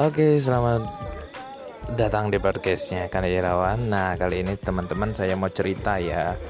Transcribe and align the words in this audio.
Oke, 0.00 0.40
selamat 0.40 0.88
datang 1.92 2.32
di 2.32 2.40
podcastnya 2.40 3.12
Kan 3.12 3.20
Irawan. 3.28 3.92
Nah, 3.92 4.16
kali 4.16 4.40
ini 4.40 4.56
teman-teman 4.56 5.12
saya 5.12 5.36
mau 5.36 5.52
cerita 5.52 6.00
ya. 6.00 6.40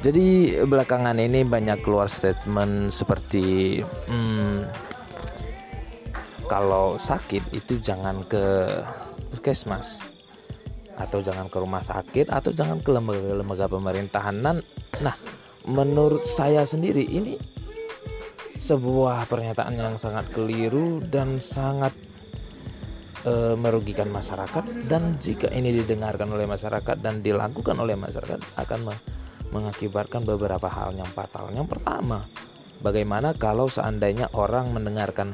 Jadi 0.00 0.56
belakangan 0.64 1.20
ini 1.20 1.44
banyak 1.44 1.84
keluar 1.84 2.08
statement 2.08 2.88
seperti 2.88 3.84
hmm, 3.84 4.72
kalau 6.48 6.96
sakit 6.96 7.52
itu 7.52 7.76
jangan 7.76 8.24
ke 8.24 8.80
puskesmas 9.36 10.00
atau 10.96 11.20
jangan 11.20 11.52
ke 11.52 11.60
rumah 11.60 11.84
sakit 11.84 12.32
atau 12.32 12.56
jangan 12.56 12.80
ke 12.80 12.88
lembaga-lembaga 12.88 13.68
pemerintahan. 13.68 14.40
Nah, 15.04 15.16
menurut 15.68 16.24
saya 16.24 16.64
sendiri 16.64 17.04
ini 17.04 17.36
sebuah 18.56 19.28
pernyataan 19.28 19.76
yang 19.76 20.00
sangat 20.00 20.24
keliru 20.32 21.04
dan 21.04 21.36
sangat 21.36 22.07
e, 23.28 23.32
merugikan 23.60 24.08
masyarakat 24.08 24.88
dan 24.88 25.20
jika 25.20 25.52
ini 25.52 25.76
didengarkan 25.84 26.32
oleh 26.32 26.48
masyarakat 26.48 26.96
dan 26.98 27.20
dilakukan 27.20 27.76
oleh 27.76 27.94
masyarakat 27.94 28.40
akan 28.56 28.80
me 28.88 28.96
mengakibatkan 29.48 30.28
beberapa 30.28 30.68
hal 30.68 30.92
yang 30.92 31.08
fatal. 31.08 31.48
Yang 31.48 31.72
pertama, 31.72 32.28
bagaimana 32.84 33.32
kalau 33.32 33.72
seandainya 33.72 34.28
orang 34.36 34.76
mendengarkan 34.76 35.32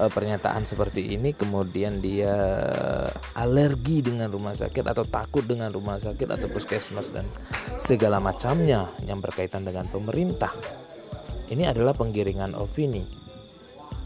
e, 0.00 0.08
pernyataan 0.08 0.64
seperti 0.64 1.12
ini 1.12 1.36
kemudian 1.36 2.00
dia 2.00 2.32
alergi 3.36 4.00
dengan 4.00 4.32
rumah 4.32 4.56
sakit 4.56 4.84
atau 4.84 5.04
takut 5.04 5.44
dengan 5.44 5.68
rumah 5.68 6.00
sakit 6.00 6.28
atau 6.28 6.48
puskesmas 6.48 7.12
dan 7.12 7.28
segala 7.76 8.16
macamnya 8.16 8.88
yang 9.04 9.20
berkaitan 9.20 9.64
dengan 9.64 9.84
pemerintah. 9.88 10.52
Ini 11.48 11.72
adalah 11.72 11.96
penggiringan 11.96 12.52
opini 12.56 13.27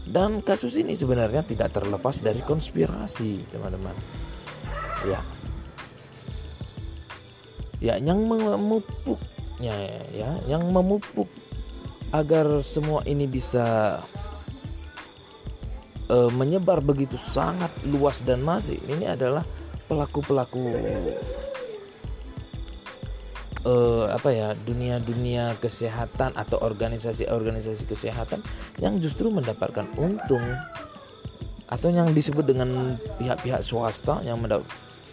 dan 0.03 0.43
kasus 0.43 0.75
ini 0.75 0.97
sebenarnya 0.97 1.47
tidak 1.47 1.71
terlepas 1.71 2.19
dari 2.19 2.43
konspirasi, 2.43 3.47
teman-teman. 3.47 3.95
Ya. 5.07 5.19
Ya, 7.83 7.95
yang 7.99 8.23
memupuknya 8.23 9.75
ya, 10.15 10.39
yang 10.47 10.71
memupuk 10.71 11.27
agar 12.15 12.63
semua 12.63 13.03
ini 13.03 13.27
bisa 13.27 13.99
uh, 16.07 16.31
menyebar 16.31 16.79
begitu 16.79 17.19
sangat 17.19 17.71
luas 17.83 18.23
dan 18.23 18.39
masif. 18.43 18.79
Ini 18.87 19.15
adalah 19.17 19.43
pelaku-pelaku 19.87 20.63
uh, 23.67 24.11
apa 24.11 24.29
ya 24.31 24.49
dunia-dunia 24.55 25.57
kesehatan 25.59 26.35
atau 26.35 26.59
organisasi-organisasi 26.61 27.83
kesehatan 27.87 28.43
yang 28.79 28.99
justru 28.99 29.31
mendapatkan 29.31 29.87
untung 29.99 30.43
atau 31.67 31.89
yang 31.89 32.11
disebut 32.13 32.45
dengan 32.45 32.99
pihak-pihak 33.17 33.65
swasta 33.65 34.21
yang 34.21 34.37
mendapat 34.37 34.67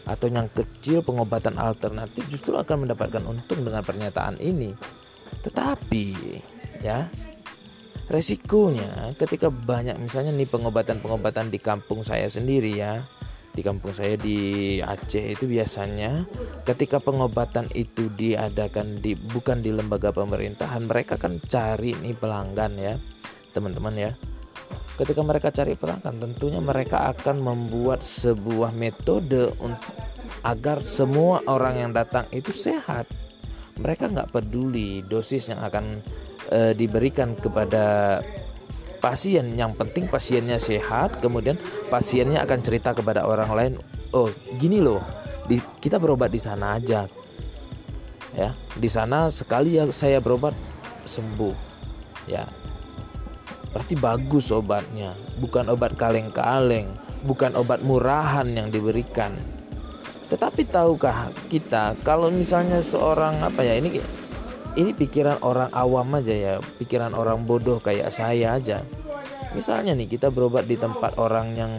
atau 0.04 0.26
yang 0.26 0.48
kecil 0.50 1.04
pengobatan 1.04 1.60
alternatif 1.60 2.26
justru 2.26 2.56
akan 2.56 2.88
mendapatkan 2.88 3.22
untung 3.24 3.62
dengan 3.62 3.84
pernyataan 3.84 4.40
ini. 4.40 4.74
Tetapi 5.44 6.04
ya 6.82 7.06
resikonya 8.10 9.14
ketika 9.14 9.52
banyak 9.52 9.94
misalnya 10.02 10.34
nih 10.34 10.48
pengobatan-pengobatan 10.50 11.52
di 11.52 11.62
kampung 11.62 12.02
saya 12.02 12.26
sendiri 12.26 12.74
ya 12.74 13.06
di 13.50 13.66
kampung 13.66 13.90
saya 13.90 14.14
di 14.14 14.78
Aceh 14.78 15.34
itu 15.34 15.44
biasanya 15.50 16.22
ketika 16.62 17.02
pengobatan 17.02 17.66
itu 17.74 18.06
diadakan 18.14 19.02
di 19.02 19.18
bukan 19.18 19.58
di 19.58 19.74
lembaga 19.74 20.14
pemerintahan 20.14 20.86
mereka 20.86 21.18
kan 21.18 21.42
cari 21.42 21.98
nih 21.98 22.14
pelanggan 22.14 22.72
ya 22.78 22.94
teman-teman 23.50 23.94
ya. 23.98 24.12
Ketika 24.94 25.24
mereka 25.24 25.48
cari 25.50 25.74
pelanggan 25.74 26.20
tentunya 26.20 26.60
mereka 26.60 27.10
akan 27.10 27.40
membuat 27.40 28.04
sebuah 28.04 28.70
metode 28.76 29.50
untuk 29.58 29.96
agar 30.44 30.80
semua 30.84 31.44
orang 31.48 31.88
yang 31.88 31.90
datang 31.92 32.28
itu 32.32 32.52
sehat. 32.52 33.08
Mereka 33.80 34.12
nggak 34.12 34.30
peduli 34.32 35.00
dosis 35.00 35.48
yang 35.48 35.64
akan 35.64 36.04
e, 36.52 36.76
diberikan 36.76 37.32
kepada 37.32 38.20
pasien. 39.00 39.56
Yang 39.56 39.80
penting 39.80 40.06
pasiennya 40.06 40.60
sehat 40.60 41.18
kemudian 41.18 41.56
pasiennya 41.88 42.44
akan 42.44 42.60
cerita 42.60 42.94
kepada 42.94 43.26
orang 43.26 43.50
lain 43.50 43.72
oh 44.12 44.30
gini 44.60 44.78
loh 44.78 45.02
di, 45.48 45.58
kita 45.80 45.96
berobat 45.98 46.30
di 46.30 46.38
sana 46.38 46.76
aja. 46.76 47.08
Ya 48.36 48.54
di 48.78 48.86
sana 48.86 49.32
sekali 49.32 49.80
ya 49.80 49.88
saya 49.90 50.22
berobat 50.22 50.54
sembuh. 51.08 51.56
Ya. 52.28 52.46
Berarti 53.74 53.94
bagus 53.98 54.52
obatnya. 54.52 55.16
Bukan 55.40 55.70
obat 55.72 55.94
kaleng-kaleng 55.98 57.10
bukan 57.24 57.52
obat 57.56 57.84
murahan 57.84 58.48
yang 58.48 58.72
diberikan. 58.72 59.36
Tetapi 60.30 60.62
tahukah 60.70 61.34
kita 61.50 61.98
kalau 62.06 62.30
misalnya 62.30 62.78
seorang 62.80 63.42
apa 63.42 63.66
ya 63.66 63.74
ini 63.76 63.98
ini 64.78 64.94
pikiran 64.94 65.42
orang 65.42 65.70
awam 65.74 66.18
aja 66.18 66.34
ya 66.34 66.54
pikiran 66.78 67.14
orang 67.16 67.42
bodoh 67.42 67.82
kayak 67.82 68.14
saya 68.14 68.54
aja. 68.54 68.84
Misalnya 69.50 69.98
nih 69.98 70.06
kita 70.06 70.30
berobat 70.30 70.70
di 70.70 70.78
tempat 70.78 71.18
orang 71.18 71.58
yang 71.58 71.72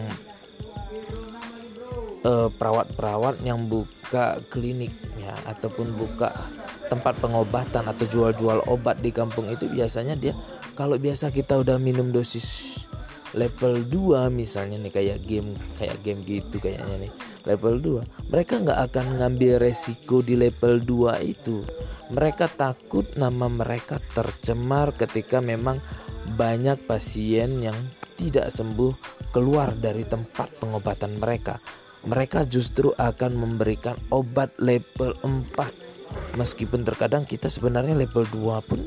eh, 2.26 2.48
perawat-perawat 2.52 3.40
yang 3.40 3.64
buka 3.64 4.44
klinik 4.52 4.92
ya 5.16 5.32
ataupun 5.48 5.96
buka 5.96 6.36
tempat 6.92 7.16
pengobatan 7.24 7.88
atau 7.88 8.04
jual-jual 8.04 8.68
obat 8.68 9.00
di 9.00 9.08
kampung 9.08 9.48
itu 9.48 9.64
biasanya 9.72 10.12
dia 10.12 10.36
kalau 10.76 11.00
biasa 11.00 11.32
kita 11.32 11.56
udah 11.64 11.80
minum 11.80 12.12
dosis 12.12 12.84
level 13.32 13.84
2 13.88 14.28
misalnya 14.28 14.76
nih 14.80 14.92
kayak 14.92 15.18
game 15.24 15.56
kayak 15.80 15.98
game 16.04 16.20
gitu 16.24 16.60
kayaknya 16.60 17.08
nih 17.08 17.12
level 17.48 17.80
2 17.80 18.30
mereka 18.30 18.60
nggak 18.60 18.80
akan 18.92 19.06
ngambil 19.18 19.60
resiko 19.60 20.20
di 20.20 20.36
level 20.36 20.84
2 20.84 21.20
itu 21.24 21.64
mereka 22.12 22.44
takut 22.46 23.08
nama 23.16 23.48
mereka 23.48 23.96
tercemar 24.12 24.92
ketika 24.92 25.40
memang 25.40 25.80
banyak 26.36 26.76
pasien 26.84 27.64
yang 27.64 27.76
tidak 28.20 28.52
sembuh 28.52 28.92
keluar 29.32 29.72
dari 29.74 30.04
tempat 30.06 30.60
pengobatan 30.60 31.16
mereka. 31.18 31.58
Mereka 32.04 32.46
justru 32.50 32.92
akan 32.92 33.32
memberikan 33.32 33.96
obat 34.12 34.52
level 34.60 35.16
4 35.24 36.36
meskipun 36.36 36.84
terkadang 36.84 37.24
kita 37.24 37.48
sebenarnya 37.48 37.96
level 37.96 38.28
2 38.28 38.68
pun 38.68 38.80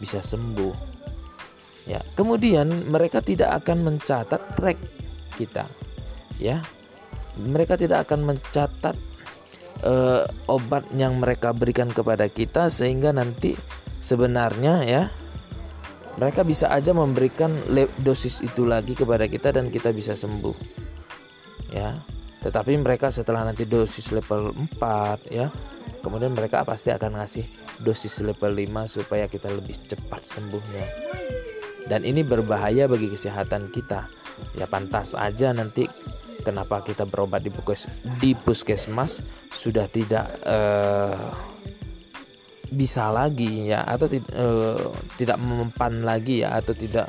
bisa 0.00 0.24
sembuh. 0.24 0.93
Ya, 1.84 2.00
kemudian 2.16 2.88
mereka 2.88 3.20
tidak 3.20 3.64
akan 3.64 3.84
mencatat 3.84 4.56
track 4.56 4.78
kita. 5.36 5.68
Ya. 6.40 6.64
Mereka 7.34 7.76
tidak 7.76 8.06
akan 8.08 8.30
mencatat 8.30 8.94
uh, 9.82 10.24
obat 10.46 10.86
yang 10.94 11.18
mereka 11.18 11.50
berikan 11.50 11.90
kepada 11.90 12.30
kita 12.30 12.70
sehingga 12.70 13.10
nanti 13.10 13.58
sebenarnya 13.98 14.74
ya 14.84 15.02
mereka 16.14 16.46
bisa 16.46 16.70
aja 16.70 16.94
memberikan 16.94 17.50
dosis 17.98 18.44
itu 18.44 18.62
lagi 18.62 18.94
kepada 18.94 19.26
kita 19.26 19.50
dan 19.50 19.72
kita 19.72 19.90
bisa 19.90 20.14
sembuh 20.14 20.54
ya 21.74 21.98
tetapi 22.44 22.76
mereka 22.76 23.08
setelah 23.08 23.48
nanti 23.48 23.64
dosis 23.64 24.12
level 24.12 24.52
4 24.78 25.32
ya 25.32 25.48
kemudian 26.04 26.36
mereka 26.36 26.62
pasti 26.62 26.92
akan 26.92 27.18
ngasih 27.18 27.44
dosis 27.80 28.20
level 28.20 28.52
5 28.52 28.94
supaya 29.00 29.26
kita 29.26 29.50
lebih 29.50 29.74
cepat 29.88 30.22
sembuhnya 30.22 30.86
dan 31.88 32.02
ini 32.02 32.24
berbahaya 32.24 32.88
bagi 32.88 33.12
kesehatan 33.12 33.68
kita 33.72 34.08
ya 34.56 34.66
pantas 34.66 35.14
aja 35.14 35.52
nanti 35.54 35.86
kenapa 36.44 36.84
kita 36.84 37.08
berobat 37.08 37.44
di, 37.44 37.50
di 38.20 38.30
puskesmas 38.36 39.24
sudah 39.52 39.88
tidak 39.88 40.26
uh, 40.44 41.32
bisa 42.74 43.08
lagi 43.08 43.70
ya 43.70 43.86
atau 43.86 44.10
uh, 44.10 44.90
tidak 45.14 45.38
mempan 45.38 46.02
lagi 46.02 46.42
ya 46.42 46.58
atau 46.58 46.74
tidak 46.74 47.08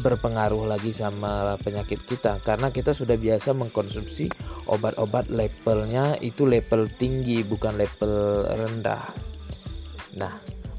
berpengaruh 0.00 0.64
lagi 0.64 0.96
sama 0.96 1.60
penyakit 1.60 2.00
kita 2.08 2.40
karena 2.40 2.72
kita 2.72 2.96
sudah 2.96 3.20
biasa 3.20 3.52
mengkonsumsi 3.52 4.32
obat-obat 4.64 5.28
levelnya 5.28 6.16
itu 6.24 6.48
level 6.48 6.88
tinggi 6.96 7.44
bukan 7.44 7.76
level 7.76 8.48
rendah. 8.48 9.04
Nah, 10.16 10.32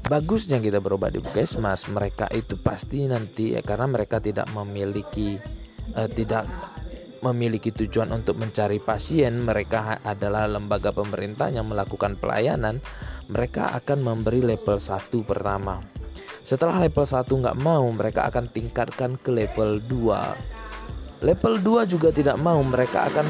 bagusnya 0.06 0.58
kita 0.58 0.82
berobat 0.82 1.14
di 1.14 1.20
puskesmas 1.22 1.86
mereka 1.90 2.26
itu 2.34 2.58
pasti 2.58 3.06
nanti 3.06 3.54
ya 3.54 3.62
karena 3.62 3.86
mereka 3.86 4.18
tidak 4.18 4.50
memiliki 4.50 5.38
uh, 5.94 6.08
tidak 6.10 6.46
memiliki 7.22 7.70
tujuan 7.70 8.10
untuk 8.10 8.34
mencari 8.34 8.82
pasien, 8.82 9.46
mereka 9.46 10.02
adalah 10.02 10.50
lembaga 10.50 10.90
pemerintah 10.90 11.54
yang 11.54 11.70
melakukan 11.70 12.18
pelayanan, 12.18 12.82
mereka 13.30 13.70
akan 13.78 14.02
memberi 14.02 14.42
level 14.42 14.82
1 14.82 15.22
pertama. 15.22 15.78
Setelah 16.42 16.82
level 16.82 17.06
1 17.06 17.30
nggak 17.30 17.58
mau, 17.62 17.86
mereka 17.94 18.26
akan 18.26 18.50
tingkatkan 18.50 19.14
ke 19.22 19.30
level 19.30 19.78
2. 19.86 21.22
Level 21.22 21.54
2 21.62 21.86
juga 21.86 22.10
tidak 22.10 22.34
mau, 22.42 22.58
mereka 22.58 23.06
akan 23.06 23.26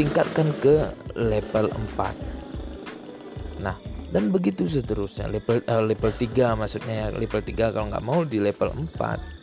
tingkatkan 0.00 0.48
ke 0.64 0.88
level 1.12 1.68
4. 1.68 3.60
Nah, 3.60 3.76
dan 4.08 4.32
begitu 4.32 4.64
seterusnya. 4.64 5.28
Level 5.28 5.60
uh, 5.68 5.84
level 5.84 6.12
3 6.12 6.56
maksudnya 6.56 6.94
ya, 6.94 7.08
level 7.12 7.42
3 7.44 7.74
kalau 7.74 7.86
nggak 7.92 8.04
mau 8.04 8.24
di 8.24 8.38
level 8.40 8.72
4 8.96 9.38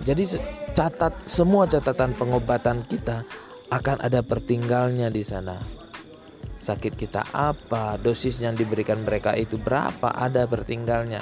Jadi 0.00 0.24
catat 0.72 1.12
semua 1.28 1.68
catatan 1.68 2.16
pengobatan 2.16 2.88
kita 2.88 3.20
akan 3.68 4.00
ada 4.00 4.24
pertinggalnya 4.24 5.12
di 5.12 5.20
sana. 5.20 5.60
Sakit 6.60 6.96
kita 6.96 7.28
apa, 7.32 8.00
dosis 8.00 8.40
yang 8.40 8.56
diberikan 8.56 9.04
mereka 9.04 9.36
itu 9.36 9.60
berapa, 9.60 10.12
ada 10.12 10.44
pertinggalnya. 10.48 11.20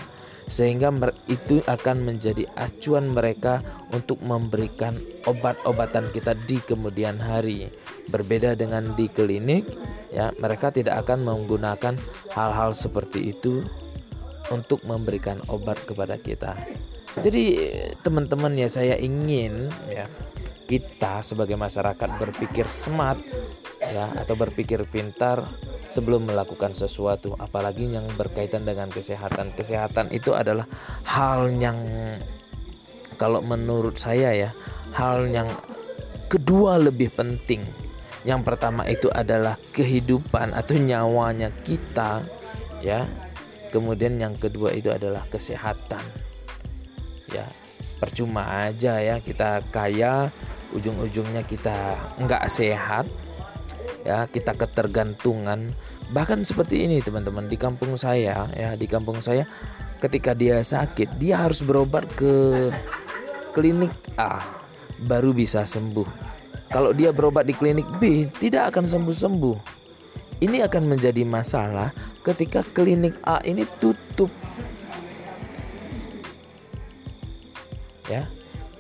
Sehingga 0.49 0.89
itu 1.29 1.61
akan 1.69 2.09
menjadi 2.09 2.49
acuan 2.57 3.13
mereka 3.13 3.61
untuk 3.93 4.19
memberikan 4.25 4.97
obat-obatan 5.29 6.09
kita 6.11 6.33
di 6.49 6.59
kemudian 6.65 7.21
hari. 7.21 7.69
Berbeda 8.09 8.57
dengan 8.57 8.97
di 8.97 9.13
klinik, 9.13 9.69
ya, 10.09 10.33
mereka 10.41 10.73
tidak 10.73 11.05
akan 11.05 11.29
menggunakan 11.29 11.95
hal-hal 12.33 12.73
seperti 12.73 13.37
itu 13.37 13.61
untuk 14.49 14.81
memberikan 14.89 15.45
obat 15.53 15.77
kepada 15.85 16.17
kita. 16.17 16.57
Jadi 17.19 17.45
teman-teman 18.01 18.55
ya 18.55 18.69
saya 18.71 18.95
ingin 18.97 19.69
ya 19.91 20.07
kita 20.69 21.25
sebagai 21.25 21.57
masyarakat 21.57 22.11
berpikir 22.21 22.69
smart 22.69 23.19
ya 23.81 24.13
atau 24.21 24.37
berpikir 24.37 24.85
pintar 24.87 25.43
sebelum 25.99 26.31
melakukan 26.31 26.79
sesuatu 26.79 27.35
apalagi 27.43 27.91
yang 27.91 28.07
berkaitan 28.15 28.63
dengan 28.63 28.87
kesehatan. 28.87 29.51
Kesehatan 29.59 30.15
itu 30.15 30.31
adalah 30.31 30.71
hal 31.03 31.51
yang 31.59 31.75
kalau 33.19 33.43
menurut 33.43 33.99
saya 33.99 34.31
ya 34.31 34.51
hal 34.95 35.27
yang 35.27 35.51
kedua 36.31 36.79
lebih 36.79 37.11
penting. 37.11 37.67
Yang 38.23 38.41
pertama 38.47 38.87
itu 38.87 39.11
adalah 39.11 39.59
kehidupan 39.75 40.55
atau 40.55 40.79
nyawanya 40.79 41.51
kita 41.67 42.23
ya. 42.79 43.03
Kemudian 43.75 44.17
yang 44.17 44.39
kedua 44.39 44.73
itu 44.73 44.89
adalah 44.89 45.27
kesehatan. 45.29 46.01
Ya, 47.29 47.45
percuma 48.01 48.65
aja 48.65 48.97
ya 48.97 49.21
kita 49.21 49.61
kaya 49.69 50.33
ujung-ujungnya 50.73 51.45
kita 51.45 51.77
nggak 52.17 52.49
sehat 52.49 53.05
ya 54.05 54.27
kita 54.29 54.55
ketergantungan. 54.55 55.73
Bahkan 56.13 56.45
seperti 56.45 56.89
ini 56.89 57.05
teman-teman 57.05 57.47
di 57.47 57.57
kampung 57.61 57.95
saya 58.01 58.49
ya 58.57 58.73
di 58.79 58.87
kampung 58.89 59.21
saya 59.21 59.45
ketika 59.99 60.33
dia 60.33 60.63
sakit 60.63 61.19
dia 61.19 61.43
harus 61.43 61.61
berobat 61.61 62.07
ke 62.15 62.69
klinik 63.53 63.93
A 64.17 64.41
baru 65.05 65.35
bisa 65.35 65.67
sembuh. 65.67 66.07
Kalau 66.69 66.93
dia 66.93 67.13
berobat 67.13 67.49
di 67.49 67.57
klinik 67.57 67.89
B 67.97 68.29
tidak 68.39 68.77
akan 68.77 68.85
sembuh-sembuh. 68.85 69.81
Ini 70.39 70.63
akan 70.71 70.83
menjadi 70.87 71.27
masalah 71.27 71.91
ketika 72.23 72.63
klinik 72.77 73.19
A 73.27 73.43
ini 73.43 73.67
tutup. 73.83 74.31
Ya 78.07 78.29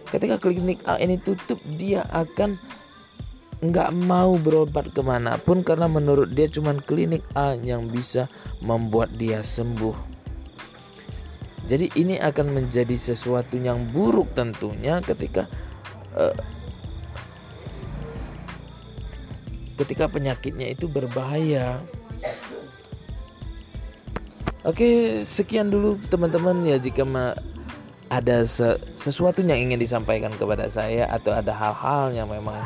ketika 0.08 0.40
klinik 0.40 0.80
A 0.88 0.96
ini 0.96 1.20
tutup 1.20 1.60
dia 1.76 2.04
akan 2.08 2.56
nggak 3.58 3.90
mau 4.06 4.38
berobat 4.38 4.94
ke 4.94 5.02
mana 5.02 5.34
pun 5.34 5.66
karena 5.66 5.90
menurut 5.90 6.30
dia 6.30 6.46
cuma 6.46 6.78
klinik 6.78 7.26
A 7.34 7.58
yang 7.58 7.90
bisa 7.90 8.30
membuat 8.62 9.10
dia 9.18 9.42
sembuh. 9.42 9.94
Jadi 11.68 11.92
ini 12.00 12.16
akan 12.16 12.54
menjadi 12.54 12.96
sesuatu 12.96 13.58
yang 13.60 13.90
buruk 13.92 14.32
tentunya 14.32 15.04
ketika 15.04 15.50
uh, 16.16 16.32
ketika 19.76 20.08
penyakitnya 20.08 20.72
itu 20.72 20.88
berbahaya. 20.88 21.82
Oke, 24.66 25.22
sekian 25.28 25.70
dulu 25.70 26.00
teman-teman 26.08 26.66
ya. 26.66 26.76
Jika 26.80 27.04
ada 28.08 28.36
sesuatu 28.96 29.44
yang 29.44 29.70
ingin 29.70 29.78
disampaikan 29.78 30.32
kepada 30.34 30.66
saya 30.72 31.04
atau 31.12 31.36
ada 31.36 31.52
hal-hal 31.52 32.16
yang 32.16 32.28
memang 32.32 32.64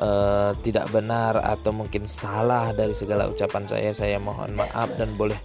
uh, 0.00 0.50
tidak 0.64 0.88
benar 0.90 1.38
atau 1.38 1.70
mungkin 1.70 2.08
salah 2.08 2.72
dari 2.72 2.96
segala 2.96 3.28
ucapan 3.28 3.68
saya 3.68 3.90
saya 3.94 4.16
mohon 4.18 4.56
maaf 4.56 4.90
dan 4.96 5.14
boleh 5.14 5.38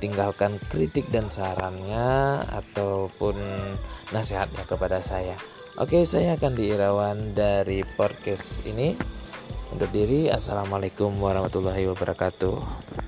tinggalkan 0.00 0.56
kritik 0.72 1.04
dan 1.12 1.28
sarannya 1.28 2.40
ataupun 2.48 3.36
nasihatnya 4.10 4.64
kepada 4.64 5.04
saya. 5.04 5.36
Oke 5.76 6.02
saya 6.08 6.34
akan 6.40 6.56
diirawan 6.56 7.36
dari 7.36 7.84
podcast 7.94 8.64
ini. 8.66 8.96
Untuk 9.70 9.86
diri. 9.94 10.26
Assalamualaikum 10.26 11.14
warahmatullahi 11.22 11.86
wabarakatuh 11.94 12.99